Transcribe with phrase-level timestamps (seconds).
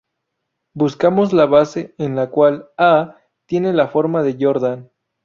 [0.73, 4.89] Buscamos la base en la cual "A" tiene la forma de Jordan.